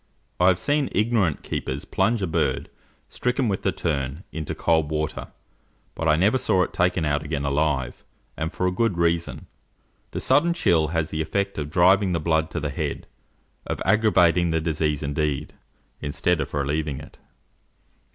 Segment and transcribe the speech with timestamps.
[0.39, 2.71] I have seen ignorant keepers plunge a bird,
[3.07, 5.27] stricken with the "turn," into cold water;
[5.93, 8.03] but I never saw it taken out again alive;
[8.35, 9.45] and for a good reason:
[10.09, 13.05] the sudden chill has the effect of driving the blood to the head,
[13.67, 15.53] of aggravating the disease indeed,
[16.01, 17.19] instead of relieving it.